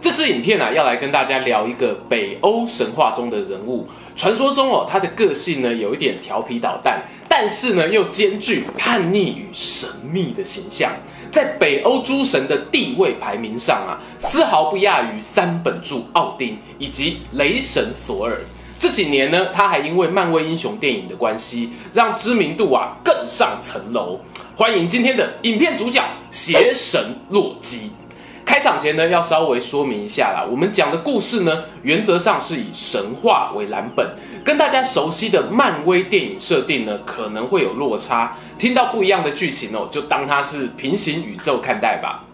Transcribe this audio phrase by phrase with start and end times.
[0.00, 3.86] 这支影片呢、啊，要来跟大家聊一个北欧神话中的人物。
[4.14, 10.92] 传说中哦，他的个性呢，有一点调皮捣蛋，但是呢，又兼具叛逆与神秘的形象。
[11.32, 18.38] 在北欧诸神的地位排名上啊，丝毫不亚于三本柱奥丁以及雷神索尔。
[18.78, 24.20] 这几年呢，他还因为漫威英雄电影的关系，让知名度啊更上层楼。
[24.56, 27.90] 欢迎今天的影片主角邪神洛基。
[28.48, 30.42] 开场前呢，要稍微说明一下啦。
[30.50, 38.34] 我们讲的故事呢，原则上是以神话为蓝本，跟大家熟悉的漫威电影设定呢，可能会有落差。
[38.56, 42.24] 听到不一样的剧情哦，就当它是平行宇宙看待吧。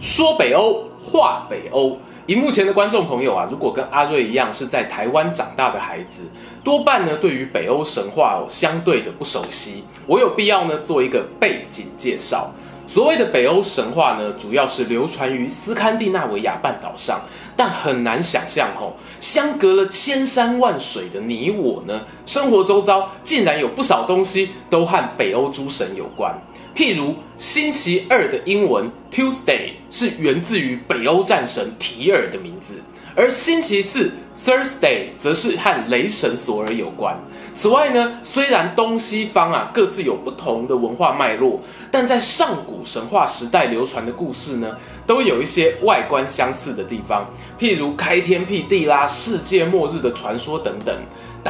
[0.00, 1.98] 说北欧，话北欧。
[2.28, 6.24] 荧幕前的观众朋友啊，如果跟阿瑞一样是在台湾长大的孩子，
[6.62, 9.82] 多半呢对于北欧神话哦相对的不熟悉。
[10.06, 12.52] 我有必要呢做一个背景介绍。
[12.86, 17.18] 所谓的北欧神话呢，主要是流传于斯堪的纳维亚半岛上，
[17.56, 26.34] 但很难想象吼，相隔了千山万水的你我呢，生活周遭竟然有不少东西都和北欧诸神有关。
[26.74, 32.74] 譬如星期二的英文 Tuesday 是源自于北欧战神提尔的名字，
[33.16, 37.16] 而星期四 Thursday 则是和雷神索尔有关。
[37.52, 41.60] 此外呢，虽然东西方啊各自有不同的文化脉络，
[41.90, 50.96] 但在上古神话时代流传的故事呢，都有一些外观相似的地方，譬如开天辟地啦、世界末日的传说等等。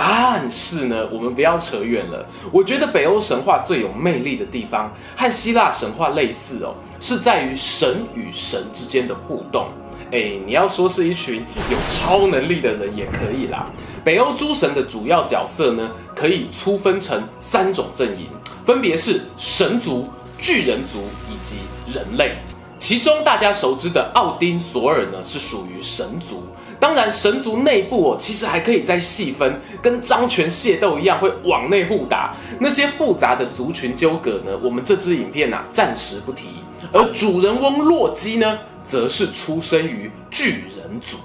[0.00, 2.24] 但是呢，我们不要扯远了。
[2.52, 9.66] 我觉得北欧神话最有魅力的地方，和希腊神话类似哦，是在于神与神之间的互动。
[10.12, 13.66] 诶，你要说是一群有超能力的人也可以啦。
[14.04, 18.28] 北欧诸神的主要角色呢，可以粗分成三种阵营，
[18.64, 21.56] 分别是神族、巨人族以及
[21.92, 22.36] 人类。
[22.78, 26.44] 其中大家熟知的奥丁、索尔呢，是属于神族。
[26.80, 32.36] 当然，神族内部哦，其实还可以再细分，跟张权械斗一样，会往内互打。
[32.60, 36.44] 那些复杂的族群纠葛呢，我们这支影片啊，暂时不提。
[36.92, 41.18] 而主人翁洛基呢，则是出生于巨人族。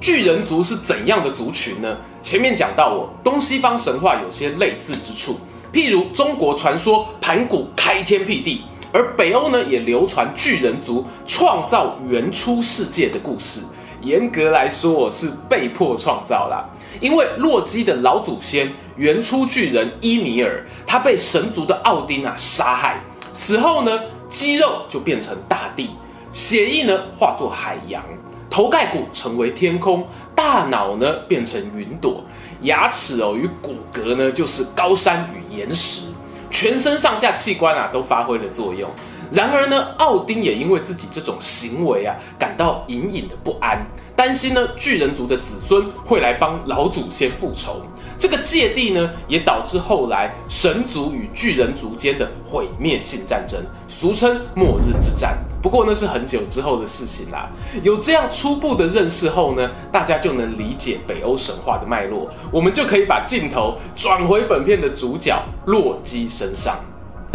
[0.00, 1.96] 巨人族是怎样的族群呢？
[2.22, 5.38] 前面讲到哦，东西方神话有些类似之处，
[5.72, 8.62] 譬如中国传说盘古开天辟地。
[8.92, 13.60] 而北欧呢，也流传巨人族创造原初世界的故事。
[14.02, 16.64] 严格来说，我是被迫创造啦，
[17.00, 23.00] 因为洛基的老祖先原初巨人伊米尔，他被神族的奥丁啊杀害，
[23.34, 24.00] 死后呢，
[24.30, 25.90] 肌肉就变成大地，
[26.32, 28.02] 血液呢化作海洋，
[28.48, 32.24] 头盖骨成为天空，大脑呢变成云朵，
[32.62, 36.09] 牙齿哦与骨骼呢就是高山与岩石。
[36.50, 38.90] 全身上下器官啊都发挥了作用，
[39.32, 43.78] 然而呢，奥丁也因为自己这种行为啊感到隐隐的不安，
[44.16, 47.80] 担心呢巨人族的子孙会来帮老祖先复仇。
[48.20, 53.58] 这个芥蒂呢，也导致后来神族与巨人族间的毁灭性战争，
[53.88, 55.38] 俗称末日之战。
[55.62, 57.50] 不过那是很久之后的事情啦。
[57.82, 62.28] 有这样初步的认识后呢，大家就能理解北欧神话的脉络。
[62.52, 66.78] 我们就可以把镜头转回本片的主角洛基身上。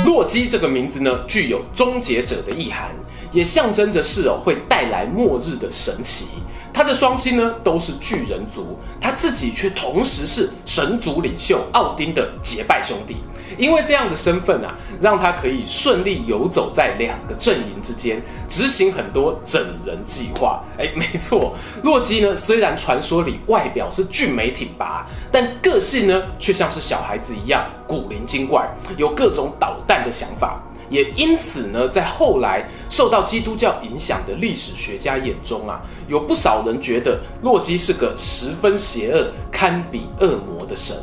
[0.06, 2.92] 洛基这个名字呢，具有终结者的意涵，
[3.32, 6.28] 也象征着是哦会带来末日的神奇。
[6.76, 13.16] 他的双亲呢都是巨人族，他自己却同时是神族领袖奥丁的结拜兄弟。
[13.58, 20.62] 因为这样的身份啊，让他可以顺利游走在两个阵营之间，执行很多整人计划。
[20.78, 28.68] 哎，没错，洛基呢虽然传说里外表是俊美挺拔，但个性呢却像是小孩子一样古灵精怪，
[28.98, 30.62] 有各种捣蛋的想法。
[30.90, 40.96] 也因此呢，在后来受到基督教影响的历史学家眼中啊，有不少人觉得洛基是个十分邪恶、堪比恶魔的神。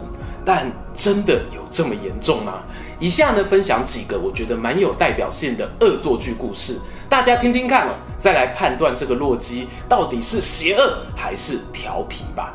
[0.44, 2.64] 但真的有这么严重吗？
[2.98, 12.52] 以下呢，分享几个我觉得蛮有代表性的恶作剧故事，大家听听看哦，再来判断这个洛基到底是邪恶还是调皮吧。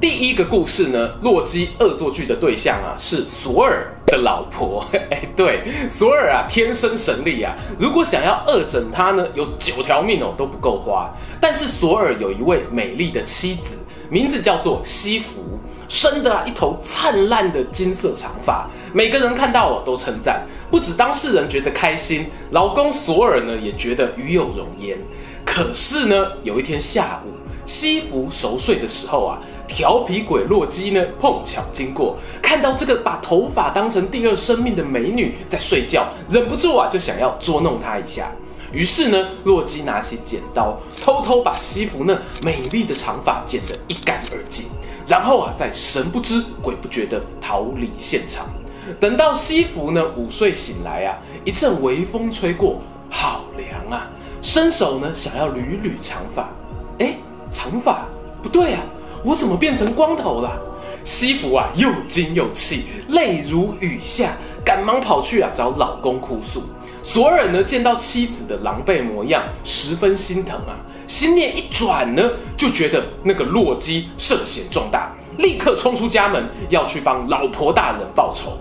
[0.00, 3.94] 第一个故事呢，洛基恶作剧的对象啊是索尔。
[4.06, 4.84] 的老婆。
[5.10, 11.08] 哎，对，索尔啊，天生神力啊，如果想要恶整他呢，有九条命哦都不够花。
[11.38, 13.76] 但是索尔有一位美丽的妻子，
[14.08, 24.98] 名字叫做西弗，生的啊一头灿烂的金色长发，每个人看到我都称赞，不止当事人觉得开心，老公索尔呢也觉得与有荣焉。
[25.44, 27.30] 可是呢，有一天下午，
[27.64, 29.38] 西弗熟睡的时候啊。
[29.72, 38.32] 调皮鬼洛基呢，碰巧经过，看到这个把头发当成第二生命的美女在睡觉，忍不住啊，就想要捉弄她一下。
[38.72, 44.66] 于是呢，洛基拿起剪刀，偷偷把西弗那美丽的长发剪得一干二净，
[45.06, 48.46] 然后啊，再神不知鬼不觉地逃离现场。
[48.98, 54.10] 等到西弗呢午睡醒来啊，一阵微风吹过，好凉啊！
[54.42, 56.48] 伸手呢想要捋捋长发，
[56.98, 57.14] 哎，
[57.52, 58.04] 长发
[58.42, 58.82] 不对啊。
[59.22, 60.58] 我怎么变成光头了？
[61.04, 64.32] 西弗啊，又惊又气，泪如雨下，
[64.64, 66.62] 赶忙跑去啊找老公哭诉。
[67.02, 70.76] 索尔呢，见到妻子的狼狈模样，十分心疼啊，
[71.06, 78.58] 心念一转呢，就觉得那个洛基涉嫌重大，立刻冲出家门，要去帮老婆大人报仇。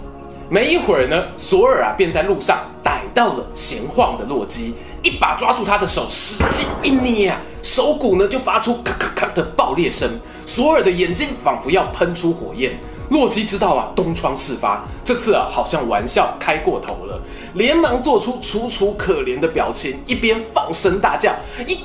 [0.50, 4.74] 没一会儿呢，索尔啊便在路上逮到了闲晃的洛基。
[5.02, 10.10] 一把抓住他的手，使劲一捏啊，手骨呢就发出咔咔咔的爆裂声。
[10.50, 12.76] 索尔的眼睛仿佛要喷出火焰。
[13.12, 17.22] 洛基知道啊，东窗事发，这次啊好像玩笑开过头了，
[17.54, 21.32] 连忙做出楚楚可怜的表情，一边放声大叫
[21.68, 21.76] ：“一，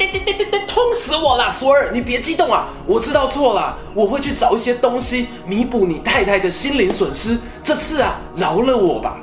[0.67, 1.51] 痛死我了！
[1.51, 7.39] 索尔，你别激动啊，我知道错了，我会去找一些东西弥补你太太的心灵损失。
[7.63, 9.19] 这次啊，饶了我吧。”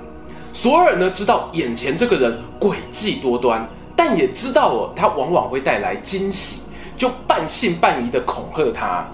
[0.53, 3.67] 索尔呢知道眼前这个人诡计多端。
[3.95, 6.61] 但也知道哦，他往往会带来惊喜，
[6.97, 9.07] 就半信半疑的恐吓他：“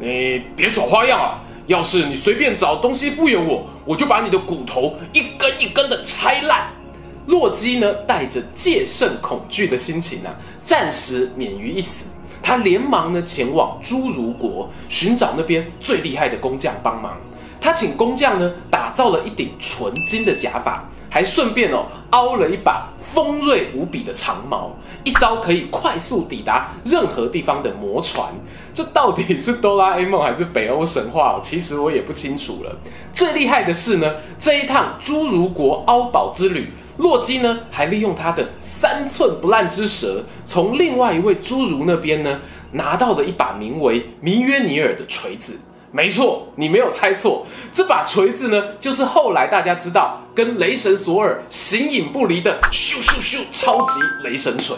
[0.00, 1.40] 你别耍花样啊！
[1.66, 6.68] 要是你随便找东西敷衍我，我就把你的骨头一根一根的拆烂。”
[7.26, 10.34] 洛基呢，带着戒慎恐惧的心情啊，
[10.64, 12.06] 暂时免于一死。
[12.42, 17.18] 他连忙呢前往侏儒国寻找那边最厉害的工匠帮忙。
[17.60, 20.88] 他请工匠呢打造了一顶纯金的假发。
[21.10, 24.70] 还顺便哦，凹了一把锋锐无比的长矛，
[25.04, 28.28] 一艘可以快速抵达任何地方的魔船。
[28.74, 31.40] 这到底是哆啦 A 梦还是北欧神话哦？
[31.42, 32.76] 其实我也不清楚了。
[33.12, 42.40] 最厉害的是呢，这一趟侏儒国凹宝之旅，洛基呢还利用他的三寸不烂之舌，从另外一位侏儒那边呢
[42.72, 45.58] 拿到了一把名为弥约尼尔的锤子。
[45.90, 54.76] 没错，你没有猜错，这把锤子呢，就是后来大家知道跟雷神索尔形影不离的咻咻咻超级雷神锤。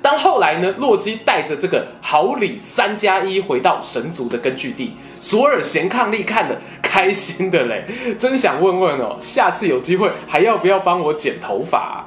[0.00, 7.86] 当后来呢，洛基带着这个好礼三加一回到神族的根据地，索尔贤伉俪看了开心的嘞，
[8.18, 12.06] 真想问问哦，下次有机会还要不要帮我剪头发？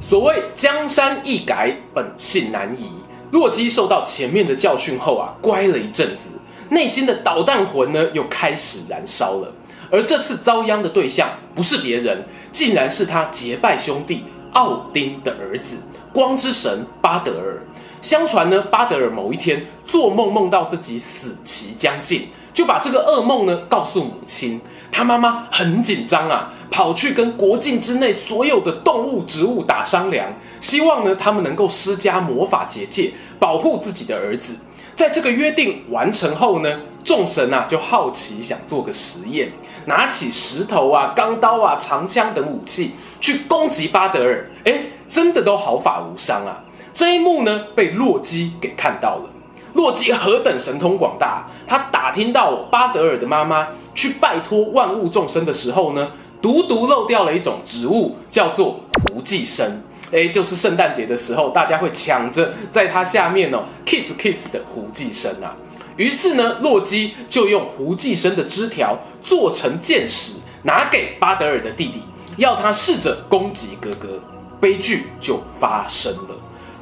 [0.00, 2.99] 所谓江山易改，本性难移。
[3.30, 6.30] 洛基受到前面的教训后啊，乖了一阵子，
[6.70, 9.52] 内心的捣蛋魂呢又开始燃烧了。
[9.90, 15.76] 而这次遭殃的对象不是别人，竟然是他结拜兄弟奥丁的儿子
[16.12, 17.62] 光之神巴德尔。
[18.00, 24.60] 相传呢，巴德尔某一天做梦梦到自己死期将近，就把这个噩梦呢告诉母亲。
[24.92, 30.26] 他妈妈很紧张啊，跑去跟国境之内所有的动物、植物打商量，
[30.60, 34.56] 希望呢他们能够施加魔法结界，保护自己的儿子。
[34.96, 39.50] 在这个约定完成后呢，众神啊就好奇想做个实验，
[39.86, 44.50] 拿起石头啊、钢刀啊、长枪等武器去攻击巴德尔。
[44.64, 46.62] 诶，真的都毫发无伤啊！
[46.92, 49.30] 这一幕呢被洛基给看到了。
[49.72, 53.68] 洛基何等神通广大，他打听到巴德尔的妈妈。
[54.00, 59.82] 去拜托万物众生的时候呢，独独漏掉了一种植物，叫做槲寄生。
[60.10, 65.54] 诶，就是圣诞节的时候，大家会抢着在它下面哦 kiss kiss 的槲寄生啊。
[65.98, 72.00] 于是呢，洛基就用槲寄生的枝条做成箭矢，拿给巴德尔的弟弟，
[72.38, 74.18] 要他试着攻击哥哥。
[74.58, 76.34] 悲剧就发生了，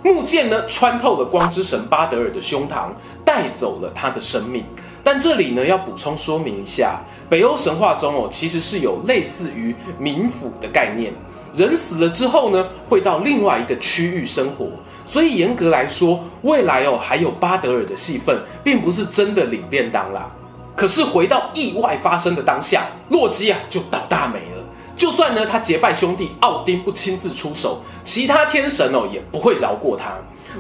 [0.04, 2.90] 木箭呢穿透了光之神巴德尔的胸膛，
[3.24, 4.64] 带走了他的生命。
[5.10, 7.00] 但这里呢，要补充说明一下，
[7.30, 11.14] 北欧神话中哦，其实是有类似于冥府的概念。
[11.54, 14.68] 人死了之后呢，会到另外一个区域生活，
[15.06, 20.30] 所以严格来说，未来哦还有巴德尔的戏份，并不是真的领便当啦。
[20.76, 24.62] 可是回到意外发生的当下，洛基啊就倒大霉了。
[24.94, 30.12] 就算呢他结拜兄弟奥丁不亲自出手，其他天神哦也不会饶过他。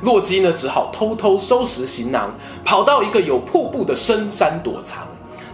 [0.02, 5.06] 洛基呢，只好偷偷收拾行囊，跑到一个有瀑布的深山躲藏。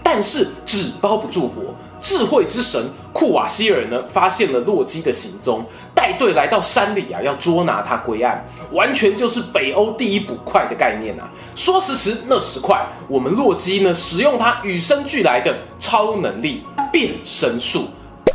[0.02, 1.74] 但是纸包不住火。
[1.98, 2.78] 智慧之神
[3.14, 11.26] 库瓦希尔呢，发现了洛基的行踪，带队来到山里啊，要捉拿他归案，完全就是北欧第一捕快的概念啊！
[11.54, 17.86] 说时迟，那时快，我们洛基呢，使用他与生俱来的超能力变身术，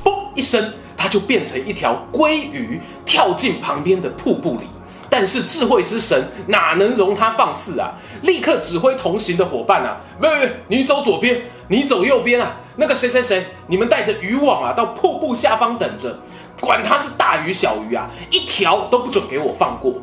[0.04, 4.64] 嘣一声，他就变成一条鲑鱼，跳进旁边的瀑布里。
[5.10, 7.94] 但是智慧之神哪能容他放肆啊？
[8.22, 12.58] 立刻指挥同行的伙伴啊，喂喂，你走左边，你走右边啊！
[12.76, 16.20] 那个谁谁谁，你们带着渔网啊，到瀑布下方等着，
[16.62, 19.94] 管他是大鱼小鱼啊，一条都不准给我放过。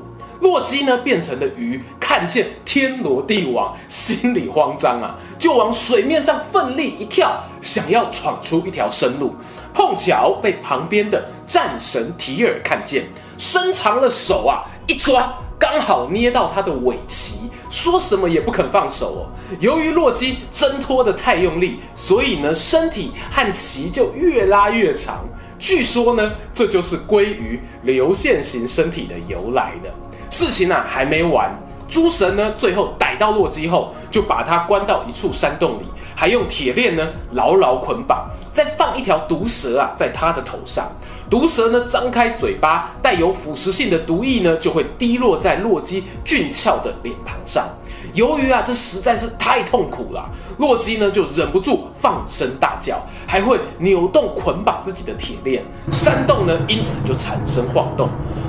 [0.41, 9.35] 洛基呢，变成了鱼看见天罗地网，心里慌张啊，就往水面上奋力一跳，想要闯出一条生路。
[9.73, 13.05] 碰巧被旁边的战神提尔看见，
[13.39, 19.23] 伸长了手啊，一抓，刚好捏到他的尾鳍，说什么也不肯放手哦。
[19.59, 25.25] 由于洛基挣脱的太用力，所以呢，身体和鳍就越拉越长。
[25.59, 29.91] 据说呢，这就是鲑鱼流线型身体的由来的。
[30.31, 31.51] 事情啊还没完，
[31.89, 35.85] 诸神呢最后逮到洛基后，就把他关到一处山洞里。
[36.19, 40.91] 还用铁链呢牢牢捆绑，再放一条毒蛇啊在他的头上。
[41.29, 47.69] 毒蛇呢张开嘴巴，带有腐蚀性的毒液呢就会滴落在洛基俊俏的脸庞上。
[48.15, 55.65] 由于啊这实在是太痛苦了，洛基呢就忍不住放声大叫，还会扭动捆绑自己的铁链。
[55.91, 58.09] 山洞呢因此就产生晃动。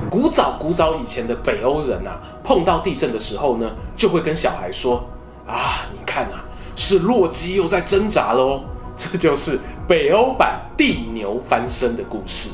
[0.10, 5.08] 古早古早以前的北欧人啊，碰到地震的时候呢，就会跟小孩说：
[5.46, 6.44] 啊，你看啊。
[6.80, 8.62] 是洛基又在挣扎喽，
[8.96, 12.52] 这就是北欧版地牛翻身的故事。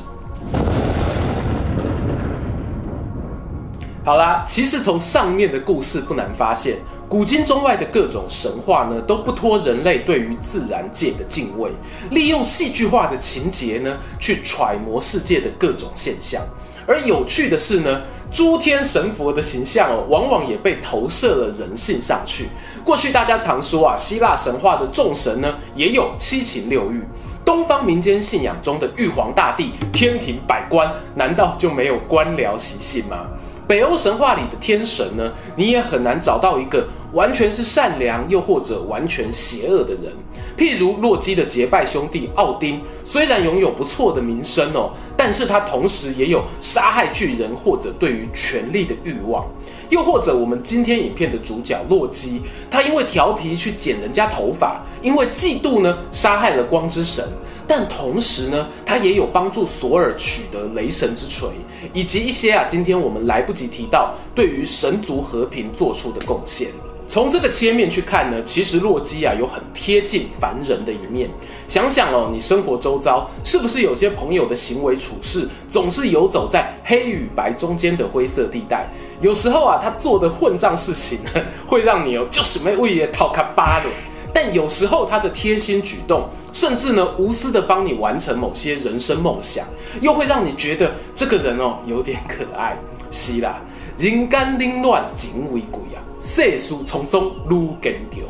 [4.04, 6.76] 好啦，其实从上面的故事不难发现，
[7.08, 11.70] 古今中外的各种神话呢，都不脱人类对于自然界的敬畏，
[12.10, 16.42] 利用戏剧化的情节呢，去揣摩世界的各种现象。
[16.86, 22.48] 而有趣的是呢，诸天神佛的形象哦，往往也被投射了人性上去。
[22.84, 27.02] 过去大家常说啊，希腊神话的众神呢，也有七情六欲。
[27.42, 33.28] 东方民间信仰中的玉皇大帝、天庭百官，难道就没有官僚习性吗？
[33.66, 40.12] 北欧神话里的天神呢，你也很难找到一个完全是善良，又或者完全邪恶的人。
[40.56, 49.44] 譬如洛基的结拜兄弟奥丁，虽然拥有不错的名声哦，但是他同时也有杀害巨人或者对于权力的欲望。
[49.88, 57.24] 又或者我们今天影片的主角洛基，他因为调皮去剪人家头发，因为嫉妒呢杀害了光之神。
[57.66, 61.48] 但同时呢，他也有帮助索尔取得雷神之锤，
[61.92, 66.68] 以及一些啊，今天我们来不及提到对于神族和平做出的贡献。
[67.06, 71.28] 从这个切面去看呢，其实洛基啊有很贴近凡人的一面。
[71.68, 78.88] 想想哦，你生活周遭是不是有些朋友的行为处事总是游走在黑与白中间的灰色地带？
[79.20, 81.30] 有时候啊，他做的混账事情呢，
[81.66, 83.90] 会让你哦就是没胃也讨卡巴的。
[84.34, 89.64] 但有时候他的贴心举动，甚至呢无私的帮你完成某些人生梦想，
[90.02, 92.76] 又会让你觉得这个人哦有点可爱。
[93.12, 93.62] 是啦，
[93.96, 98.22] 人间冷暖真为贵啊，世事沧桑愈坚强。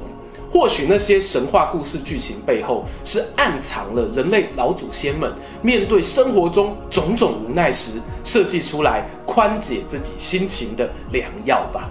[0.51, 5.33] 或许那些神话故事剧情背后，是暗藏了人类老祖先们
[5.63, 11.91] 面对生活中种种无奈时，设计出来宽解自己心情的良药吧。